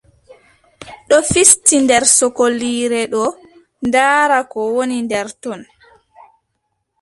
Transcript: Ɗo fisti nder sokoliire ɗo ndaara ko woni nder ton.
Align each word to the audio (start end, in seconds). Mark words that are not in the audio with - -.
Ɗo 1.07 1.17
fisti 1.31 1.75
nder 1.83 2.03
sokoliire 2.17 3.01
ɗo 3.13 3.23
ndaara 3.87 4.39
ko 4.51 4.59
woni 4.75 4.97
nder 5.05 5.27
ton. 5.43 5.61